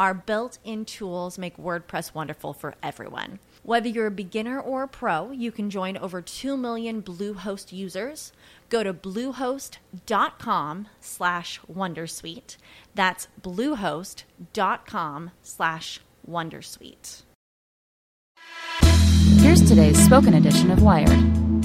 [0.00, 3.38] Our built in tools make WordPress wonderful for everyone.
[3.62, 8.32] Whether you're a beginner or a pro, you can join over 2 million Bluehost users.
[8.70, 12.56] Go to bluehost.com slash wondersuite.
[12.94, 17.22] That's bluehost.com slash wondersuite.
[19.36, 21.59] Here's today's spoken edition of Wired.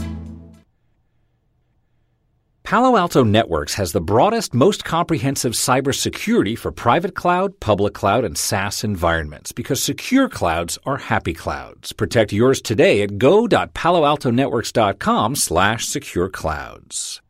[2.66, 8.36] Palo Alto Networks has the broadest, most comprehensive cybersecurity for private cloud, public cloud, and
[8.36, 11.94] SaaS environments because secure clouds are happy clouds.
[11.94, 17.22] Protect yours today at go.paloaltonetworks.com slash secure clouds.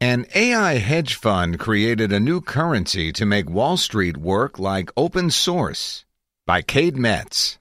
[0.00, 5.30] An AI hedge fund created a new currency to make Wall Street work like open
[5.30, 6.06] source
[6.46, 7.58] by Cade Metz.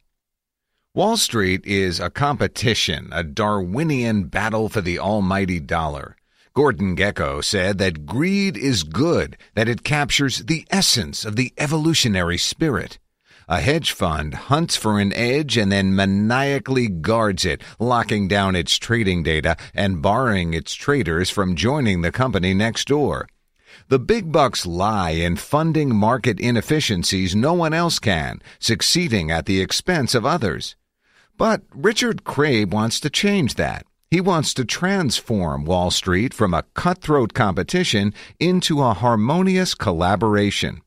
[0.96, 6.16] Wall Street is a competition, a Darwinian battle for the almighty dollar.
[6.54, 12.38] Gordon Gekko said that greed is good, that it captures the essence of the evolutionary
[12.38, 13.00] spirit.
[13.50, 18.78] A hedge fund hunts for an edge and then maniacally guards it, locking down its
[18.78, 23.28] trading data and barring its traders from joining the company next door.
[23.88, 29.60] The big bucks lie in funding market inefficiencies no one else can, succeeding at the
[29.60, 30.76] expense of others.
[31.38, 33.86] But Richard Craib wants to change that.
[34.12, 40.82] He wants to transform Wall Street from a cutthroat competition into a harmonious collaboration.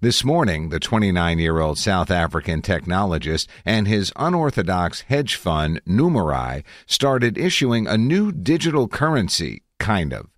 [0.00, 6.64] This morning, the 29 year old South African technologist and his unorthodox hedge fund, Numerai,
[6.86, 10.28] started issuing a new digital currency, kind of.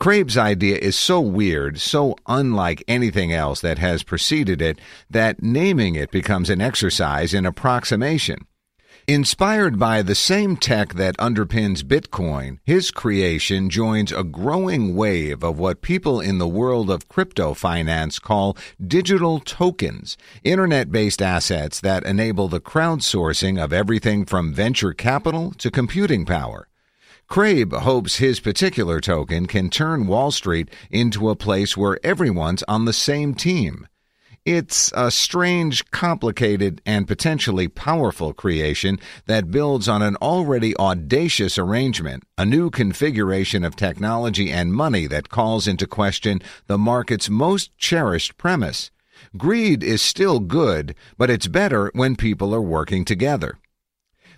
[0.00, 4.78] Crabe's idea is so weird, so unlike anything else that has preceded it,
[5.10, 8.46] that naming it becomes an exercise in approximation.
[9.06, 15.58] Inspired by the same tech that underpins Bitcoin, his creation joins a growing wave of
[15.58, 22.06] what people in the world of crypto finance call digital tokens, internet based assets that
[22.06, 26.66] enable the crowdsourcing of everything from venture capital to computing power.
[27.28, 32.86] Craib hopes his particular token can turn Wall Street into a place where everyone's on
[32.86, 33.86] the same team.
[34.44, 42.24] It's a strange, complicated, and potentially powerful creation that builds on an already audacious arrangement,
[42.36, 48.36] a new configuration of technology and money that calls into question the market's most cherished
[48.36, 48.90] premise.
[49.34, 53.58] Greed is still good, but it's better when people are working together.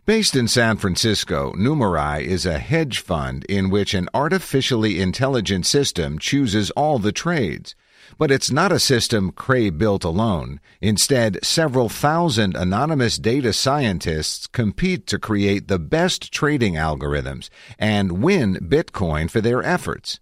[0.04, 6.20] Based in San Francisco, Numerai is a hedge fund in which an artificially intelligent system
[6.20, 7.74] chooses all the trades.
[8.18, 10.60] But it's not a system Craib built alone.
[10.80, 17.48] Instead, several thousand anonymous data scientists compete to create the best trading algorithms
[17.78, 20.20] and win Bitcoin for their efforts.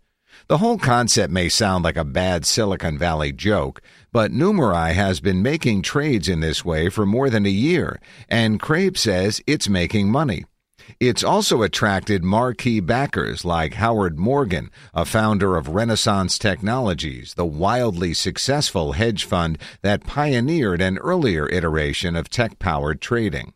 [0.48, 3.80] The whole concept may sound like a bad Silicon Valley joke,
[4.12, 8.60] but Numerai has been making trades in this way for more than a year, and
[8.60, 10.44] Craib says it's making money.
[11.00, 18.14] It's also attracted marquee backers like Howard Morgan, a founder of Renaissance Technologies, the wildly
[18.14, 23.52] successful hedge fund that pioneered an earlier iteration of tech powered trading.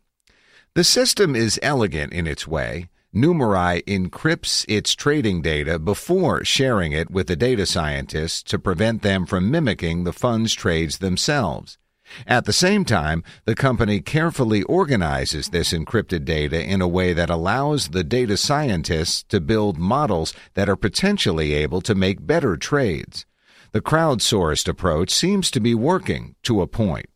[0.75, 2.89] The system is elegant in its way.
[3.13, 9.25] Numerai encrypts its trading data before sharing it with the data scientists to prevent them
[9.25, 11.79] from mimicking the fund's trades themselves.
[12.25, 17.29] At the same time, the company carefully organizes this encrypted data in a way that
[17.29, 23.25] allows the data scientists to build models that are potentially able to make better trades.
[23.71, 27.07] The crowdsourced approach seems to be working to a point.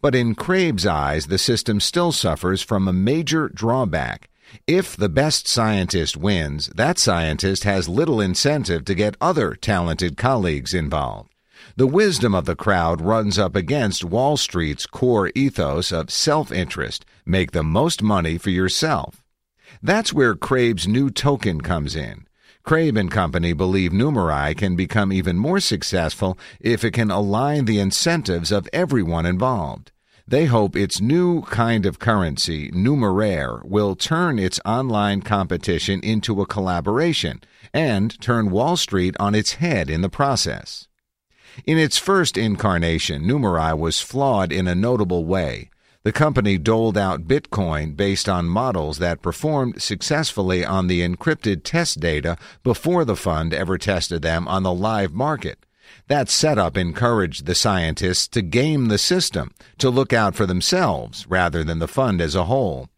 [0.00, 4.28] But in Craib's eyes, the system still suffers from a major drawback.
[4.66, 10.72] If the best scientist wins, that scientist has little incentive to get other talented colleagues
[10.72, 11.30] involved.
[11.76, 17.04] The wisdom of the crowd runs up against Wall Street's core ethos of self interest
[17.24, 19.22] make the most money for yourself.
[19.82, 22.26] That's where Craib's new token comes in.
[22.64, 27.78] Craib and Company believe Numerai can become even more successful if it can align the
[27.78, 29.92] incentives of everyone involved.
[30.26, 36.46] They hope its new kind of currency, Numeraire, will turn its online competition into a
[36.46, 37.40] collaboration
[37.72, 40.87] and turn Wall Street on its head in the process.
[41.64, 45.70] In its first incarnation, Numerai was flawed in a notable way.
[46.04, 52.00] The company doled out Bitcoin based on models that performed successfully on the encrypted test
[52.00, 55.66] data before the fund ever tested them on the live market.
[56.06, 61.64] That setup encouraged the scientists to game the system, to look out for themselves rather
[61.64, 62.88] than the fund as a whole.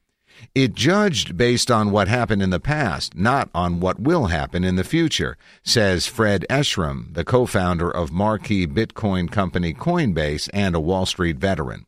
[0.55, 4.77] It judged based on what happened in the past, not on what will happen in
[4.77, 10.81] the future, says Fred Ehrsam, the co founder of marquee Bitcoin company Coinbase and a
[10.81, 11.87] Wall Street veteran.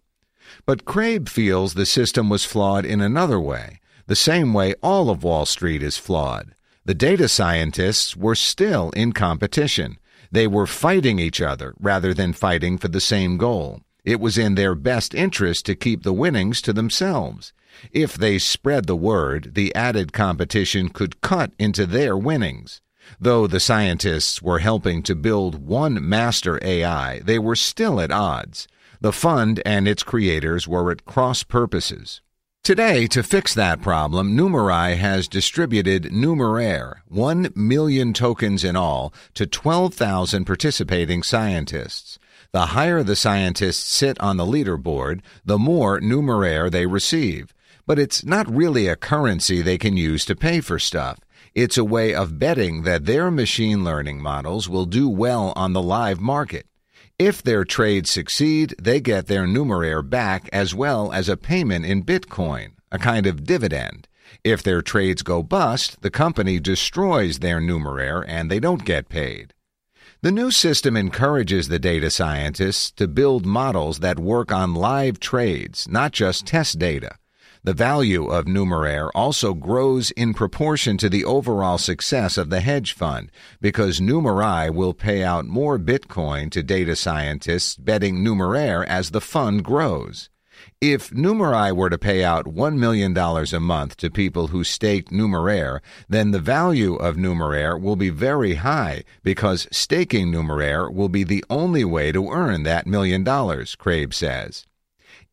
[0.66, 5.24] But Craib feels the system was flawed in another way, the same way all of
[5.24, 6.54] Wall Street is flawed.
[6.84, 9.98] The data scientists were still in competition.
[10.30, 13.82] They were fighting each other rather than fighting for the same goal.
[14.04, 17.52] It was in their best interest to keep the winnings to themselves.
[17.92, 22.80] If they spread the word, the added competition could cut into their winnings.
[23.20, 28.68] Though the scientists were helping to build one master AI, they were still at odds.
[29.00, 32.20] The fund and its creators were at cross purposes.
[32.62, 39.46] Today, to fix that problem, Numerai has distributed Numeraire, 1 million tokens in all, to
[39.46, 42.20] 12,000 participating scientists.
[42.52, 47.54] The higher the scientists sit on the leaderboard, the more Numeraire they receive.
[47.86, 51.18] But it's not really a currency they can use to pay for stuff.
[51.54, 55.80] It's a way of betting that their machine learning models will do well on the
[55.80, 56.66] live market.
[57.18, 62.04] If their trades succeed, they get their numeraire back as well as a payment in
[62.04, 64.08] Bitcoin, a kind of dividend.
[64.44, 69.54] If their trades go bust, the company destroys their numeraire and they don't get paid.
[70.22, 75.88] The new system encourages the data scientists to build models that work on live trades,
[75.88, 77.16] not just test data.
[77.64, 82.92] The value of Numeraire also grows in proportion to the overall success of the hedge
[82.92, 89.20] fund because Numerai will pay out more Bitcoin to data scientists betting Numeraire as the
[89.20, 90.30] fund grows.
[90.82, 95.78] If Numerai were to pay out $1 million a month to people who staked Numeraire,
[96.08, 101.44] then the value of Numeraire will be very high because staking Numeraire will be the
[101.48, 104.66] only way to earn that million dollars, Craib says.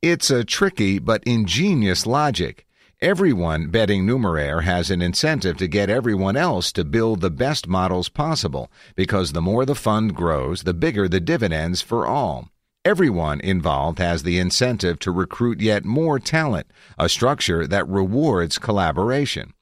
[0.03, 2.67] It's a tricky but ingenious logic.
[3.01, 8.07] Everyone betting Numeraire has an incentive to get everyone else to build the best models
[8.07, 12.49] possible, because the more the fund grows, the bigger the dividends for all.
[12.85, 19.53] Everyone involved has the incentive to recruit yet more talent, a structure that rewards collaboration.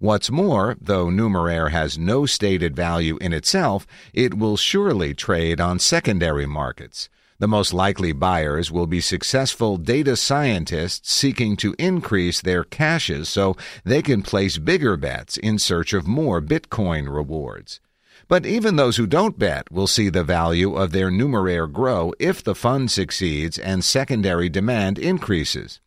[0.00, 5.78] What's more, though Numeraire has no stated value in itself, it will surely trade on
[5.78, 7.08] secondary markets.
[7.38, 13.56] The most likely buyers will be successful data scientists seeking to increase their caches so
[13.84, 17.80] they can place bigger bets in search of more Bitcoin rewards.
[18.28, 22.42] But even those who don't bet will see the value of their numeraire grow if
[22.42, 25.80] the fund succeeds and secondary demand increases.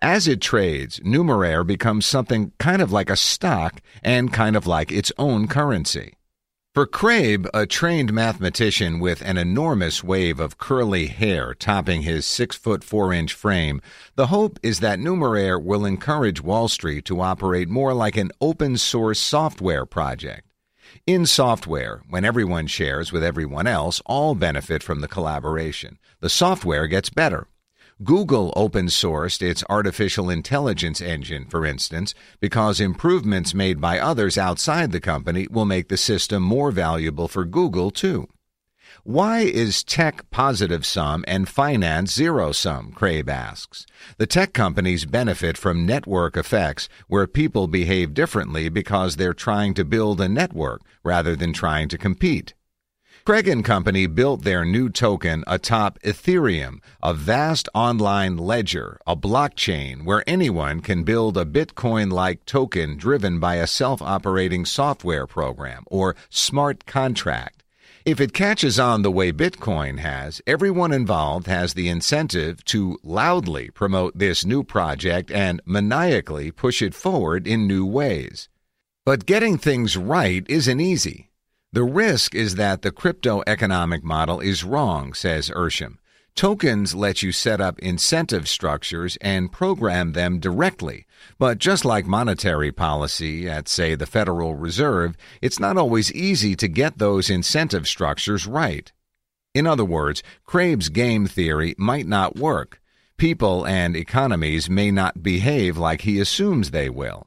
[0.00, 4.92] As it trades, numeraire becomes something kind of like a stock and kind of like
[4.92, 6.14] its own currency.
[6.72, 12.54] For Craib, a trained mathematician with an enormous wave of curly hair topping his six
[12.54, 13.82] foot four inch frame,
[14.14, 18.78] the hope is that Numeraire will encourage Wall Street to operate more like an open
[18.78, 20.49] source software project.
[21.06, 25.98] In software, when everyone shares with everyone else, all benefit from the collaboration.
[26.20, 27.46] The software gets better.
[28.02, 34.90] Google open sourced its artificial intelligence engine, for instance, because improvements made by others outside
[34.90, 38.26] the company will make the system more valuable for Google, too.
[39.04, 42.92] Why is tech positive sum and finance zero sum?
[42.92, 43.86] Craib asks.
[44.18, 49.86] The tech companies benefit from network effects where people behave differently because they're trying to
[49.86, 52.52] build a network rather than trying to compete.
[53.24, 60.04] Craib and Company built their new token atop Ethereum, a vast online ledger, a blockchain
[60.04, 65.84] where anyone can build a Bitcoin like token driven by a self operating software program
[65.86, 67.60] or smart contract.
[68.06, 73.68] If it catches on the way Bitcoin has, everyone involved has the incentive to loudly
[73.70, 78.48] promote this new project and maniacally push it forward in new ways.
[79.04, 81.30] But getting things right isn't easy.
[81.74, 85.98] The risk is that the crypto economic model is wrong, says Ehrsam.
[86.34, 91.06] Tokens let you set up incentive structures and program them directly.
[91.38, 96.68] But just like monetary policy at, say, the Federal Reserve, it's not always easy to
[96.68, 98.90] get those incentive structures right.
[99.54, 102.80] In other words, Craib's game theory might not work.
[103.16, 107.26] People and economies may not behave like he assumes they will.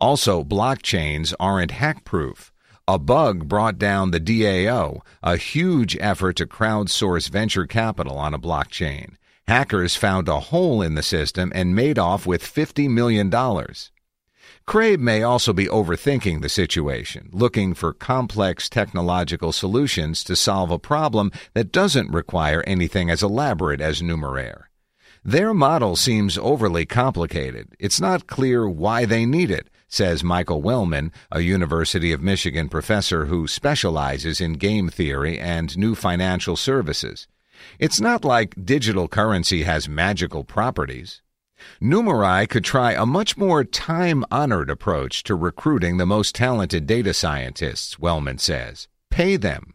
[0.00, 2.52] Also, blockchains aren't hack proof.
[2.88, 8.38] A bug brought down the DAO, a huge effort to crowdsource venture capital on a
[8.38, 9.16] blockchain.
[9.46, 13.30] Hackers found a hole in the system and made off with $50 million.
[14.66, 20.78] Craib may also be overthinking the situation, looking for complex technological solutions to solve a
[20.78, 24.62] problem that doesn't require anything as elaborate as Numeraire.
[25.22, 27.76] Their model seems overly complicated.
[27.78, 33.26] It's not clear why they need it says Michael Wellman, a University of Michigan professor
[33.26, 37.26] who specializes in game theory and new financial services.
[37.78, 41.22] It's not like digital currency has magical properties.
[41.82, 47.12] Numerai could try a much more time honored approach to recruiting the most talented data
[47.12, 48.86] scientists, Wellman says.
[49.10, 49.74] Pay them.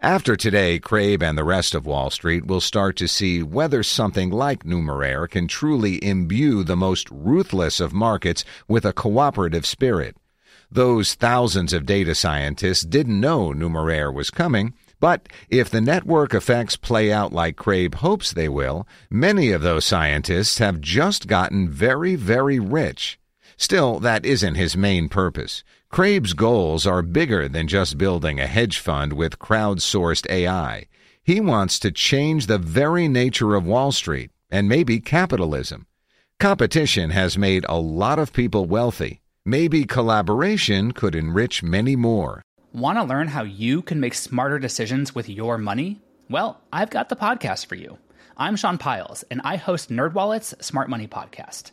[0.00, 4.30] After today, Craib and the rest of Wall Street will start to see whether something
[4.30, 10.16] like Numeraire can truly imbue the most ruthless of markets with a cooperative spirit.
[10.70, 16.76] Those thousands of data scientists didn't know Numeraire was coming, but if the network effects
[16.76, 22.16] play out like Craib hopes they will, many of those scientists have just gotten very,
[22.16, 23.18] very rich.
[23.56, 25.64] Still, that isn't his main purpose.
[25.90, 30.86] Craib's goals are bigger than just building a hedge fund with crowdsourced AI.
[31.22, 35.86] He wants to change the very nature of Wall Street and maybe capitalism.
[36.38, 39.22] Competition has made a lot of people wealthy.
[39.46, 42.42] Maybe collaboration could enrich many more.
[42.72, 46.00] Want to learn how you can make smarter decisions with your money?
[46.28, 47.96] Well, I've got the podcast for you.
[48.36, 51.72] I'm Sean Pyles, and I host NerdWallet's Smart Money Podcast.